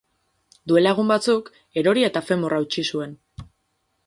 Duela 0.71 0.93
egun 0.97 1.11
batzuk, 1.13 1.51
erori 1.83 2.07
eta 2.09 2.25
femurra 2.31 2.63
hautsi 2.63 2.87
zuen. 2.89 3.15